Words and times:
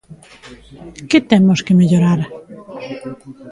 ¿Que 1.09 1.19
temos 1.31 1.59
que 1.65 1.77
mellorar? 1.79 2.19